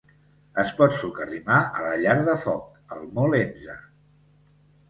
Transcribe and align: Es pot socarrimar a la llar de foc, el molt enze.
Es 0.63 0.71
pot 0.79 0.95
socarrimar 1.01 1.59
a 1.65 1.83
la 1.87 1.93
llar 2.05 2.15
de 2.31 2.37
foc, 2.47 2.81
el 2.97 3.07
molt 3.19 3.41
enze. 3.45 3.77